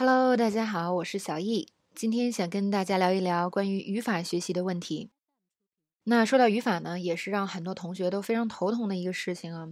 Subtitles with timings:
[0.00, 1.68] Hello，大家好，我是小易。
[1.94, 5.10] 今天想跟大家聊一聊关于语法学习的问题。
[6.04, 9.68] 那说到语法呢，也是让很多同学都非常头疼的一个事情啊。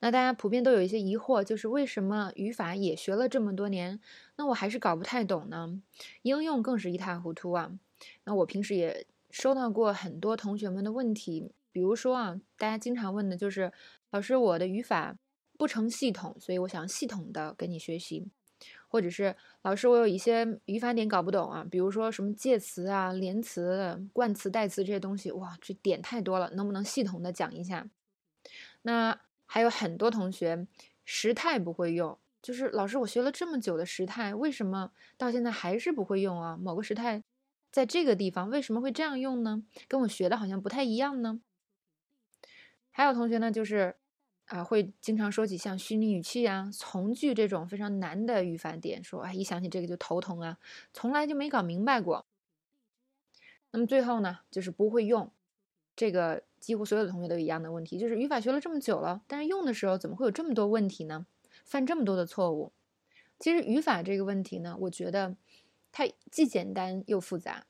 [0.00, 3.98] 那大家普遍都有一些疑惑，就是为什么语法也学了这么多年，
[4.36, 5.80] 那我还是搞不太懂呢？
[6.20, 7.72] 应用更是一塌糊涂啊。
[8.24, 13.72] 那我平时也收到过很多同学们的问题，比如说啊，大家经常问的就是，
[14.10, 15.16] 老师，我的语法
[15.56, 18.28] 不成系统，所以我想系统的跟你学习。
[18.90, 27.88] 或者是老师，我有一些语法点搞不懂啊，比如说什么介词啊、连词、冠词、代词这些东西，哇，这点太多了，能不能系统的讲一下？
[28.82, 30.66] 那还有很多同学
[31.04, 36.56] 时态不会用，就是老师，我学了这么久的时态，为什么到现在还是不会用啊？
[36.56, 37.22] 某个时态
[37.70, 39.62] 在这个地方为什么会这样用呢？
[39.86, 41.40] 跟我学的好像不太一样呢？
[42.90, 43.94] 还有同学呢，就是。
[44.50, 50.58] 啊，会经常说起像虚拟语气啊、从句这种非常难的语法点，说哎，一想起这个就头疼啊，
[50.92, 52.26] 从来就没搞明白过。
[53.70, 55.30] 那么最后呢，就是不会用，
[55.94, 61.26] 这个几乎所有的同学都一样的问题，就是语法学了这么久了，但是用的时候怎么会有这么多问题呢？
[61.64, 62.72] 犯这么多的错误？
[63.38, 65.36] 其实语法这个问题呢，我觉得
[65.92, 67.66] 它既简单又复杂。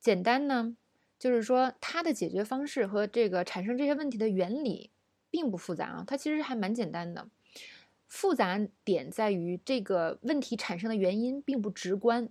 [0.00, 0.74] 简单呢，
[1.18, 4.90] 就是说它的解决方式和这个产生这些问题的原理。
[5.30, 7.28] 并不复杂啊，它其实还蛮简单的。
[8.06, 12.30] 复杂点在于这个问题产生的原因并不直观。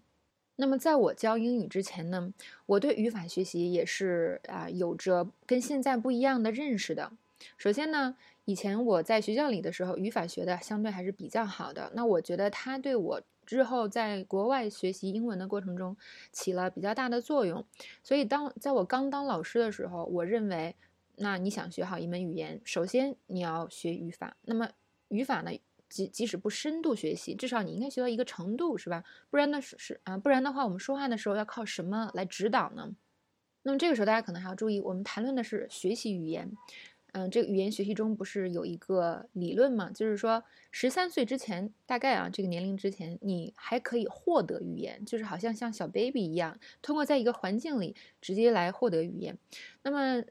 [0.55, 2.33] 那么在我教英语之前呢，
[2.65, 7.11] 我对语法学习也是啊有着跟现在不一样的认识的。
[7.59, 11.91] 首先呢，以前我在学校里的时候，语法学的相对还是比较好的。
[11.93, 15.95] 那我觉得它对我之后在国外学习英文的过程中
[16.31, 17.63] 起了比较大的作用。
[18.01, 20.75] 所以当在我刚当老师的时候，我认为。
[21.17, 24.37] 那你想学好一门语言，首先你要学语法。
[24.43, 24.69] 那么
[25.09, 25.51] 语法呢，
[25.89, 29.03] 即即使不深度学习，至少你应该学到一个程度，是吧？
[29.29, 32.95] 不然呢是是啊，不然的话，我们说话的时候要靠什么来指导呢？
[33.63, 36.51] 那么这个时候大家可能还要注意，我们谈论的是学习语言。
[37.13, 39.89] 嗯，这个语言学习中不是有一个理论吗？
[39.91, 49.35] 就是说十三岁之前，大概啊这个年龄之前，你还可以获得语言，就是好像像小 baby 一样，通过在一个环境里直接来获得语言。
[49.81, 50.21] 那么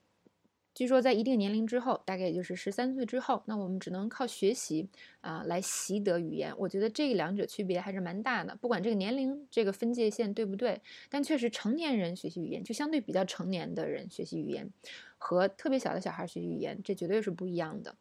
[0.77, 4.87] 据说在一定年龄之后，大概也就是十三岁之后，那我们只能靠学习
[5.23, 6.53] 啊来习得语言。
[6.59, 8.55] 我觉得这两者区别还是蛮大的。
[8.57, 10.79] 不管这个年龄这个分界线对不对，
[11.09, 14.71] 但确实成年人学习语言就相对比较成年的人学习语言，
[15.17, 17.97] 和特别小的小孩学习语言，这绝对是不一样的。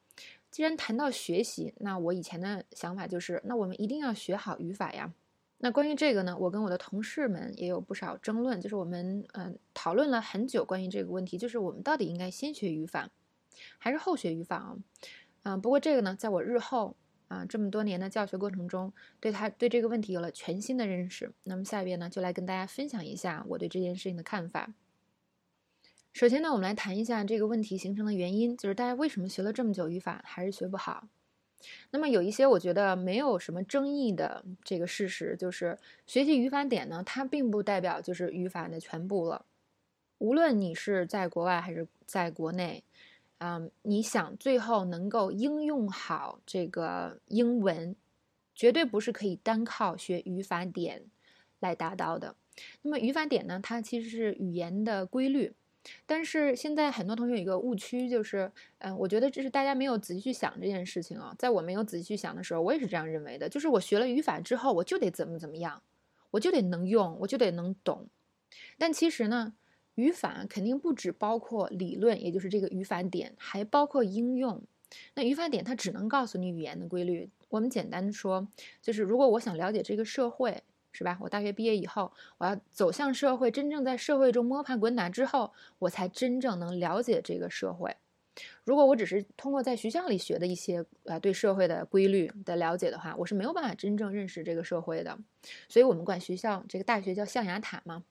[0.51, 5.13] 既然谈到学习，那我以前的想法就是，那我们一定要学好语法呀。
[5.65, 13.09] 那关于这个呢，我跟我的同事们也有不少争论，就是我们嗯讨论了很久关于这个问题，就是我们到底应该先学语法，
[13.79, 14.77] 还是后学语法啊？
[15.41, 16.95] 啊，不过这个呢，在我日后
[17.29, 21.33] 啊这么多年的教学过程中，对他对这个问题有了全新的认识。
[21.45, 24.71] 那么下边呢，就来跟大家分享一下我对这件事情的看法。
[26.13, 31.07] 首先呢，我们来谈一下这个问题形成的原因，就是大家为什么学了这么久语法还是学不好？
[31.91, 39.45] 那么有一些我觉得没有什么争议的这个事实，就是学习语法点呢，它并不代表就是语法的全部了。
[40.17, 42.83] 无论你是在国外还是在国内，
[43.39, 47.95] 嗯，你想最后能够应用好这个英文，
[48.53, 51.03] 绝对不是可以单靠学语法点
[51.59, 52.35] 来达到的。
[52.81, 55.53] 那么语法点呢，它其实是语言的规律。
[56.05, 61.35] 但是现在很多同学有一个误区，就是，嗯，我觉得这是大家没有仔细去想这件事情啊。
[61.37, 65.81] 在我没有仔细去想的时候，我也是这样认为的，就是我学了语法之后，我就得怎么怎么样，
[66.31, 68.07] 我就得能用，我就得能懂。
[68.77, 69.53] 但其实呢，
[69.95, 74.63] 语法肯定不只包括理论，也就是这个语法点，还包括应用。
[75.13, 77.29] 那语法点它只能告诉你语言的规律。
[77.49, 78.47] 我们简单说，
[78.81, 80.63] 就是如果我想了解这个社会。
[80.95, 81.17] 是吧？
[81.19, 87.97] 我大学毕业以后，我要走向社会，真正在社会中摸爬滚打之后，我才真正能了解这个社会。
[88.63, 95.17] 如果我只是通过在学校里学的一些呃对社会的规律的了解的话，我是没有办法真正认识这个社会的。
[95.69, 98.03] 所以，我们管学校这个大学叫象牙塔嘛。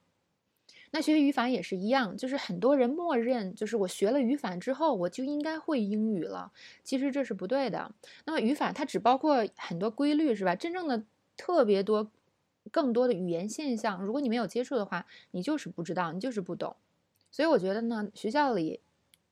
[0.93, 6.53] 那学语法也是一样，就是很多人默认，就是我学了语法之后，我就应该会英语了。
[6.85, 7.93] 其实这是不对的。
[8.25, 10.55] 那么语法它只包括很多规律，是吧？
[10.55, 11.03] 真正的
[11.37, 12.11] 特别多。
[12.71, 16.77] 更多的语言现象，如果你没有接触的话，你就是不知道，你就是不懂。
[17.31, 18.81] 所以我觉得呢，学校里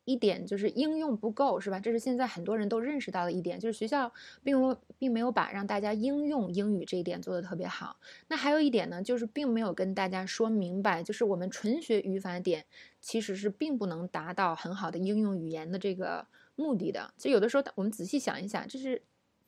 [0.05, 1.79] 一点就是应用不够，是吧？
[1.79, 4.13] 这是现在很多人都认识到的一点，就是学校
[4.43, 7.97] 并并没有把让大家应用英语这一点做得特别好。
[8.29, 12.65] 那还有一点呢，就是并没有跟大家说明白，就是我们纯学语法点
[13.01, 16.27] 其实是并不能达到很好的应用语言的这个
[16.57, 17.15] 目的的。
[17.17, 19.03] 就有的时候我们仔细想一想，这是。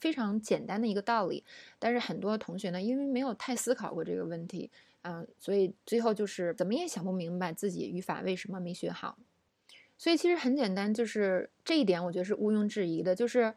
[0.05, 1.43] 非常简单的一个道理，
[1.79, 4.71] 但是很多同学呢，因为没有太思考过这个问题，
[5.01, 9.17] 嗯，所以最后就是怎么也想不明白自己语法为什么没学好。
[9.97, 13.55] 所以其实很简单，就是这一点，我觉得是毋庸置疑的，就是。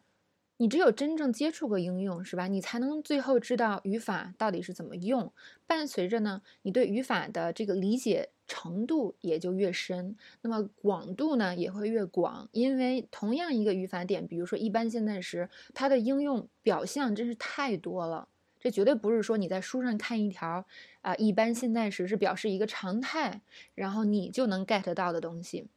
[0.60, 2.48] 你只有真正接触过应用，是吧？
[2.48, 5.32] 你才能最后知道语法到底是怎么用。
[5.68, 12.48] 伴随着呢，你对语法的这个理解程度也就越深，那么广度呢也会越广。
[12.52, 18.28] 因为同样一个语法点，比如说一般现在时，它的应用表象真是太多了。
[18.60, 20.66] 这绝对不是说你在书上看一条
[21.02, 23.42] 啊，一般现在时是表示一个常态，
[23.76, 25.68] 然后你就能 get 到的东西。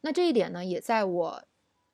[0.00, 1.44] 那这一点呢，也在我。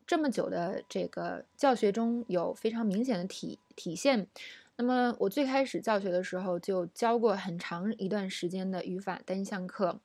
[0.07, 4.27] 这么久的这个教学中有非常明显的体体现。
[4.75, 10.01] 那么我最开始教学的时候就教过很长一段时间的语法单项课。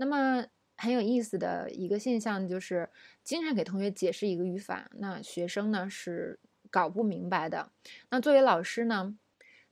[0.00, 0.46] 那么
[0.78, 2.88] 很有意思的一个现象就是，
[3.22, 7.70] 经常给同学解释一个语法，那学生呢是搞不明白的。
[8.08, 9.14] 那作为老师呢，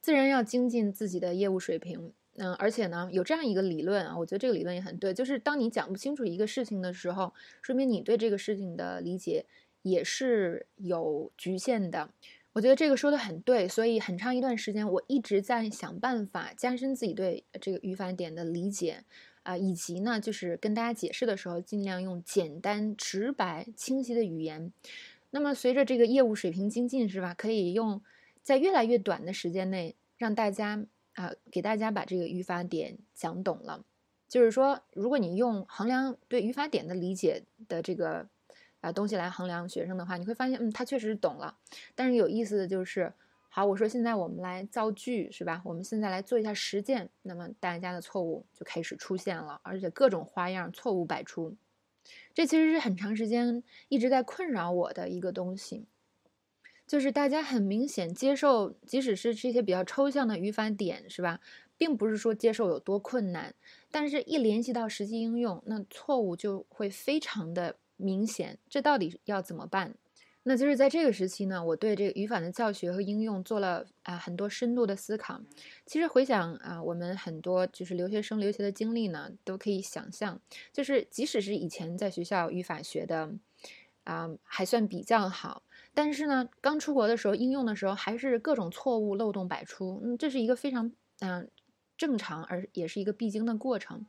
[0.02, 2.12] 自然要精进自己的业务水平。
[2.36, 7.32] 嗯，而且呢，有这样一个理论啊，我觉得这个理论也很对，就是当你讲不清楚一个事情的时候，
[7.62, 9.46] 说明你对这个事情的理解。
[9.82, 12.10] 也是有局限的，
[12.52, 19.04] 我觉得这个说的很对，所以很长一段时间我一直在想办法加深自己对这个语法点的理解
[19.48, 24.70] 啊，以及呢，就是跟大家解释的时候尽量用简单、直白、清晰的语言。
[25.30, 27.32] 那么随着这个业务水平精进，是吧？
[27.32, 28.02] 可以用
[28.42, 30.84] 在越来越短的时间内让大家
[31.14, 33.84] 啊，给大家把这个语法点讲懂了。
[34.28, 38.28] 就是说，如果你用衡量对语法点的理解的这个。
[38.80, 41.58] 啊，东西来衡量学生的话，你会发现，嗯，他确实懂了。
[41.96, 43.12] 但是有意思的就是，
[43.58, 45.60] 好，我说现在我们来造句，是吧？
[45.64, 51.56] 我们现在来做一下实践，那么大家的错误就开始出现了，而且各种花样，错误百出。
[52.32, 55.87] 这其实是很长时间一直在困扰我的一个东西，
[56.87, 61.40] 就是大家很明显接受，即使是这些比较抽象的语法点，是吧？
[61.76, 63.52] 并不是说接受有多困难，
[63.90, 67.75] 但是一联系到实际应用，那错误就会非常的。
[68.00, 69.96] 明显，这到底要怎么办？
[70.48, 75.42] 那就是在这个时期呢，我对这个语法的教学和应用做了啊很多深度的思考。
[75.84, 80.40] 其实回想啊，我们很多就是留学生留学的经历呢，都可以想象，
[80.72, 83.34] 就是即使是以前在学校语法学的
[84.04, 85.62] 啊还算比较好，
[85.92, 90.00] 但是呢，刚出国的时候应用的时候还是各种错误漏洞百出。
[90.02, 91.50] 嗯，这是一个非常嗯
[91.98, 94.06] 正常而也是一个必经的过程。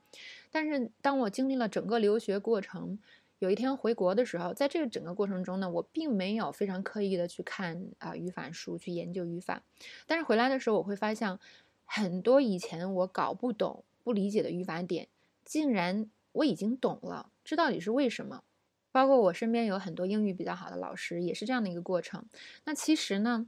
[0.51, 2.97] 但是当我经历了整个留学过程，
[3.39, 9.63] 有一天回国的时候，在这个整个过程中呢，我并没有非常刻意的去看啊语法书去研究语法，
[10.05, 11.39] 但是回来的时候我会发现，
[11.85, 15.07] 很多以前我搞不懂、不理解的语法点，
[15.43, 18.43] 竟然我已经懂了，这到底是为什么？
[18.91, 22.25] 包括我身边有很多英语比较好的老师，也是这样的一个过程。
[22.65, 23.47] 那其实呢，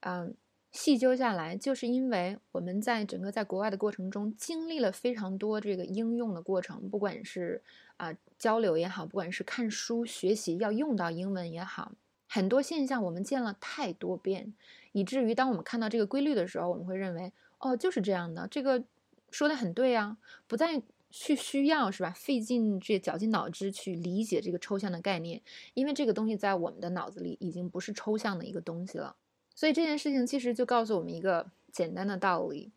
[0.00, 0.34] 嗯。
[0.72, 7.62] 细究下来，就是因为我们在整个在国外的过程中，经历了非常多这个应用的过程，不管是
[7.98, 11.92] 啊交流也好，不管是看书学习要用到英文也好，
[12.26, 14.54] 很多现象我们见了太多遍，
[14.92, 18.82] 以至于当我们看到这个规律的时候，我们会认为哦就是这样的，这个
[19.30, 20.16] 说的很对啊，
[20.46, 22.10] 不再去需要是吧？
[22.16, 25.42] 费尽这绞尽脑汁去理解这个抽象的概念，
[25.74, 29.16] 因为这个东西在我们的脑子里已经不是抽象的一个东西了。
[29.62, 32.72] 所以这件事情其实就告诉我们一个简单的道理，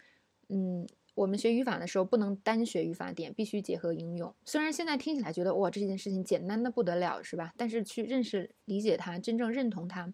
[0.49, 4.31] 嗯，我们学语法的时候不能单学语法点，必须结合应用。
[4.45, 7.51] 虽然现在听起来觉得哇，这件事情简单的不得了，是吧？
[7.57, 10.13] 但是去认识、理解它，真正认同它。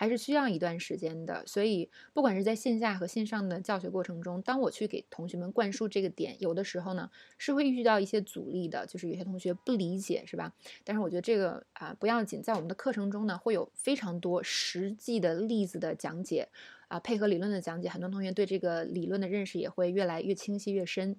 [0.00, 10.54] 还是需要一段时间的，所以不管是在线下和线上的教学过程中，当我去给同学们灌输这个点，有的时候呢是会遇到一些阻力的，就是有些同学不理解，是吧？
[10.84, 16.48] 但是我觉得这个啊不要紧，在我们的课程中呢会有非常多实际的例子的讲解，
[16.88, 21.14] 啊配合理论的讲解，很多同学对这个理论的认识也会越来越清晰越深。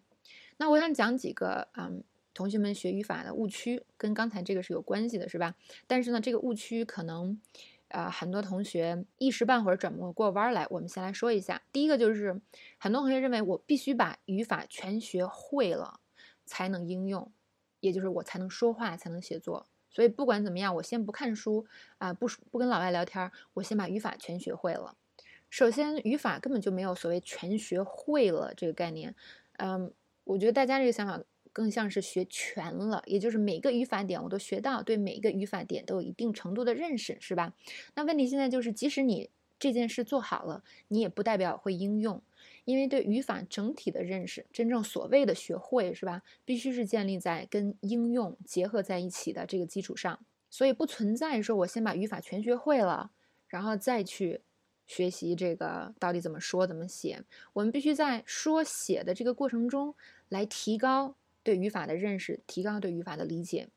[0.57, 1.91] 那我想讲几个啊
[2.33, 5.53] 同学们学语法的误区，跟刚才这个是有关系的，是吧？
[5.85, 7.39] 但是呢这个误区可能。
[7.91, 10.65] 啊，很多同学一时半会儿转不过弯来。
[10.69, 12.41] 我们先来说一下，第一个就是，
[12.79, 15.99] 很多同学认为我必须把语法全学会了
[16.45, 17.31] 才能应用，
[17.79, 19.67] 也就是我才能说话，才能写作。
[19.89, 21.65] 所以不管怎么样，我先不看书
[21.97, 24.95] 啊，不不跟老外聊天，我先把语法全学会了。
[25.49, 29.13] 首先，语法根本就没有所谓全学会了这个概念。
[29.57, 29.93] 嗯，
[30.23, 31.21] 我觉得大家这个想法。
[31.53, 37.53] 更像是学全了，也就是每个语法点我都学到，对每一个语法点都有一定程度的认识，是吧？
[37.95, 39.29] 那问题现在就是，即使你
[39.59, 42.21] 这件事做好了，你也不代表会应用，
[42.65, 46.23] 因为对语法整体的认识，真正所谓的学会，是吧？
[46.45, 53.11] 必须是建立在跟应用结合在一起的这个基础上，所以不存在说我先把语法全学会了，
[53.47, 54.41] 然后再去
[54.87, 59.93] 学习这个到底怎么说怎么写，我们必须在说写的这个过程中
[60.29, 63.69] 来提高对语法的认识，提高对语法的理解，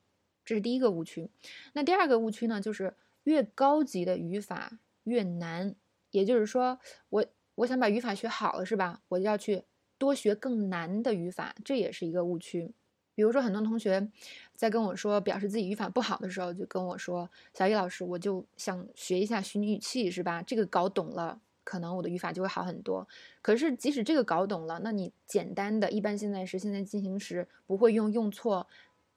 [0.45, 1.31] 这是第一个误区。
[1.73, 2.95] 那第二个误区呢，就是
[3.25, 5.75] 越高级的语法越难，
[6.11, 6.79] 也就是说，
[7.09, 9.03] 我我想把语法学好了，是吧？
[9.09, 9.65] 我就要去
[9.97, 12.73] 多学更难的语法，这也是一个误区。
[13.15, 14.11] 比如说，很多同学
[14.57, 20.43] 在跟我说表示自己语法不好的时候，就跟我说：“小易老师，我就想学一下虚拟语气，是吧？
[20.43, 23.09] 这个搞懂了，可能我的语法就会好很多。
[23.43, 28.69] 可是，即使这个搞懂了，那你简单的一般现在时、现在进行时不会用用错，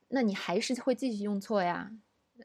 [0.07, 1.91] 那你还是会继续用错呀。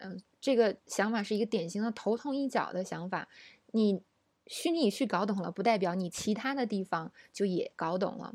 [0.01, 3.29] 嗯，这个想法是一个典型的头痛医脚的想法。
[3.73, 4.03] 你
[4.47, 8.35] 虚拟语气搞懂了，不代表你其他的地方就也搞懂了。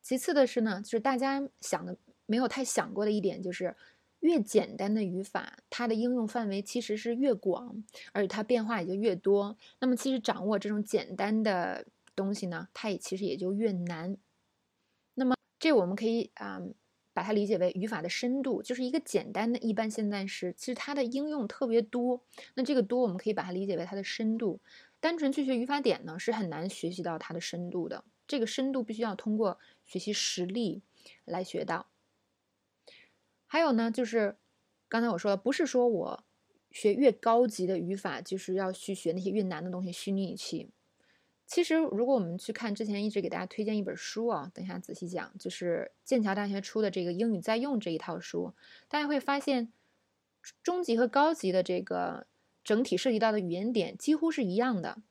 [0.00, 1.96] 其次的是呢，就是大家想的。
[2.24, 3.76] 没有太想过的一点就是，
[4.22, 9.56] 越简单的语法，它的应用范围其实是越广，而且它变化也就越多。
[9.80, 11.86] 那么，其实掌握这种简单的
[12.16, 14.16] 东西呢，它也其实也就越难。
[15.14, 16.60] 那么，这我们可以啊，
[17.12, 22.22] 把它理解为语法的深度，就是一个简单的一般现在时，其实它的应用特别多。
[22.54, 24.60] 那这个多，我们可以把它理解为它的深度。
[25.00, 28.04] 单纯去学语法点呢，是很难学习到它的深度的。
[28.28, 30.82] 这个深度必须要通过学习实例
[31.24, 31.91] 来学到。
[33.52, 34.38] 还有呢，就是
[34.88, 36.24] 刚才我说的，不是说我
[36.70, 40.70] 学越高级的语法，就是要去学那些越难的东西，虚拟语气。
[41.46, 48.54] 其实，如果我们去看之前一直给大家推荐一本书啊，等一下仔细讲，就是剑桥大学出的这个英语在用这一套书，
[48.88, 49.70] 大家会发现，
[50.62, 52.26] 中级和高级的这个
[52.64, 55.02] 整体涉及到的语言点几乎是一样的。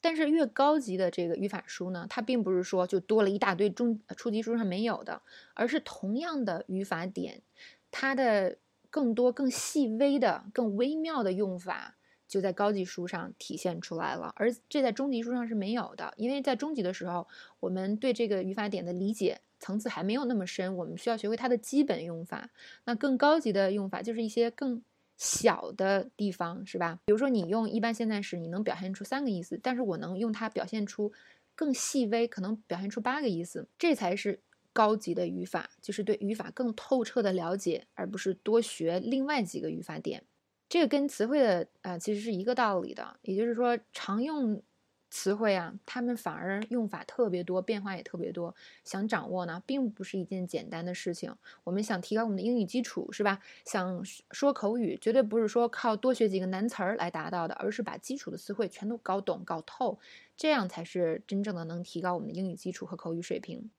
[0.00, 5.22] 但是越高级的这个语法书呢，它并不是说就多了一大堆中初级书上没有的，
[5.54, 7.42] 而是同样的语法点，
[7.90, 8.58] 它的
[8.90, 11.96] 更多、更细微的、更微妙的用法
[12.28, 16.14] 就在高级书上体现出来了，而这在中级书上是没有的。
[16.16, 17.26] 因为在中级的时候，
[17.60, 22.50] 我们对这个语法点的理解层次还没有那么深，我们需要学会它的基本用法。
[22.84, 24.82] 那更高级的用法就是一些更。
[25.16, 26.98] 小的地方是吧？
[27.06, 31.12] 比如说你用一般现在时，你能表现出三个意思，但是我能用它表现出
[31.54, 34.40] 更细微，可能表现出八个意思，这才是
[34.72, 40.22] 高级的语法，就是对语法更透彻的了解，而不是多学另外几个语法点。
[40.68, 44.62] 这个跟词汇的啊其实是一个道理的，也就是说常用。
[45.08, 48.54] 词汇啊，他们反而用法特别多，变化也特别多。
[48.84, 51.34] 想掌握呢，并不是一件简单的事情。
[51.64, 53.40] 我们想提高我们的英语基础，是吧？
[53.64, 59.98] 想说口语，绝对不是说靠多学几个难词儿来达到的，而是把基础的词汇全都搞懂、搞透，
[60.36, 63.70] 这样才是真正的能提高我们的英语基础和口语水平。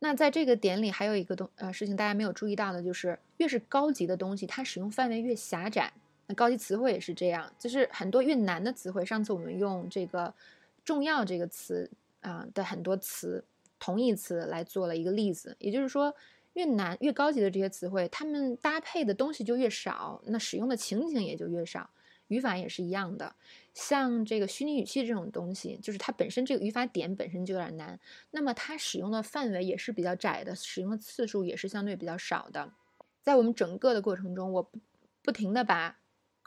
[0.00, 5.92] 那在这个点里，还有一个东呃事情大家没有注意到的，就是越是高级的东西，它使用范围越狭窄。
[6.28, 9.02] 那高级词汇也是这样，就是很多越难的词汇。
[9.04, 10.32] 上次我们用这个
[10.84, 13.42] “重要”这个词啊的很多词
[13.78, 16.14] 同义词来做了一个例子，也就是说，
[16.52, 21.88] 越难越高级的这些词汇，它们搭配的东西就越少，那使用的情景也就越少。
[22.26, 23.34] 语法也是一样的，
[23.72, 27.98] 像这个虚拟语气这种东西，就是它本身这个语法点本身就有点难，
[28.32, 32.70] 那么它使用的范围也是比较窄的，使用的次数也是相对比较少的。
[33.22, 34.78] 在我们整个的过程中，我不
[35.22, 35.96] 不停的把。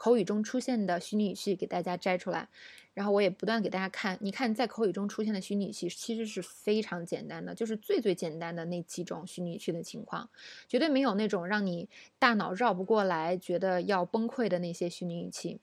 [0.02, 2.48] 口语中出现的虚拟语气给大家摘出来，
[2.92, 4.18] 然后我也不断给大家看。
[4.20, 10.28] 你看，在口语中出现的虚拟语气其实是非常简单的，就是最最简单的那几种虚拟语气的情况，
[10.66, 15.60] 绝对没有那种让你大脑绕不过来、觉得要崩溃的那些虚拟语气。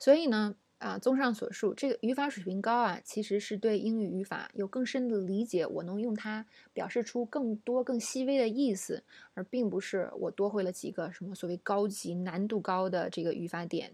[0.00, 0.56] 所以呢。
[0.80, 5.66] 啊，综上所述，这个语法水平高啊，其实是对英语语法有更深的理解。
[5.66, 13.92] 我能用它表示出更多、更细微的意思，而并不是我多会了几个什么所谓高级、难度高的这个语法点。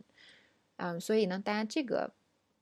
[0.76, 2.12] 嗯，所以呢，大家这个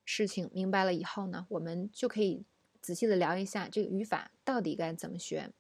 [0.07, 2.45] 事情明白了以后呢，我们就可以
[2.81, 5.51] 仔细的聊一下这个语法到底该怎么学。